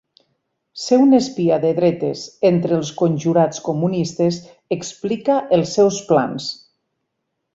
[0.83, 4.41] Ser un espia de dretes entre els conjurats comunistes
[4.79, 6.49] explica els seus plans.